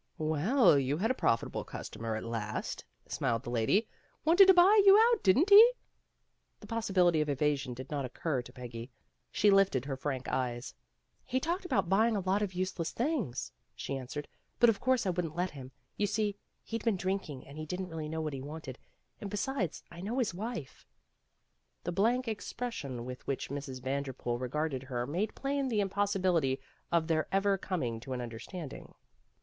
"Well, 0.17 0.79
you 0.79 0.97
had 0.97 1.11
a 1.11 1.13
profitable 1.13 1.63
customer 1.63 2.15
at 2.15 2.23
last," 2.23 2.85
smiled 3.07 3.43
the 3.43 3.51
lady. 3.51 3.87
"Wanted 4.25 4.47
to 4.47 4.53
buy 4.55 4.81
you 4.83 4.97
out, 4.97 5.21
didn't 5.21 5.51
he 5.51 5.57
I" 5.57 5.73
The 6.59 6.65
possibility 6.65 7.21
of 7.21 7.29
evasion 7.29 7.75
did 7.75 7.91
not 7.91 8.03
occur 8.03 8.41
to 8.41 8.51
Peggy. 8.51 8.89
She 9.31 9.51
lifted 9.51 9.85
her 9.85 9.95
frank 9.95 10.27
eyes. 10.27 10.73
"He 11.23 11.37
84 11.37 11.37
PEGGY 11.37 11.37
RAYMOND'S 11.37 11.37
WAY 11.37 11.39
talked 11.39 11.65
about 11.85 11.95
buying 11.97 12.15
a 12.15 12.27
lot 12.27 12.41
of 12.41 12.53
useless 12.55 12.89
things," 12.91 13.51
she 13.75 13.95
answered, 13.95 14.27
"but 14.59 14.71
of 14.71 14.79
course 14.79 15.05
I 15.05 15.11
wouldn't 15.11 15.35
let 15.35 15.51
him. 15.51 15.71
You 15.97 16.07
see, 16.07 16.35
he'd 16.63 16.83
been 16.83 16.97
drinking 16.97 17.47
and 17.47 17.59
he 17.59 17.67
didn't 17.67 17.89
really 17.89 18.09
know 18.09 18.21
what 18.21 18.33
he 18.33 18.41
wanted. 18.41 18.79
And 19.19 19.29
besides, 19.29 19.83
I 19.91 20.01
know 20.01 20.17
his 20.17 20.33
wife." 20.33 20.83
The 21.83 21.91
blank 21.91 22.27
expression 22.27 23.05
with 23.05 23.27
which 23.27 23.51
Mrs. 23.51 23.83
Van 23.83 24.03
derpool 24.03 24.39
regarded 24.41 24.81
her 24.81 25.05
made 25.05 25.35
plain 25.35 25.67
the 25.67 25.79
impos 25.79 26.15
sibility 26.17 26.57
of 26.91 27.05
their 27.05 27.27
ever 27.31 27.55
coming 27.59 27.99
to 27.99 28.13
an 28.13 28.21
understand 28.21 28.73
ing. 28.73 28.95